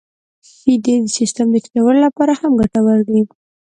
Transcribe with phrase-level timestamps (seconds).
[0.53, 3.21] •شیدې د سیستم د ټيټولو لپاره هم ګټورې دي.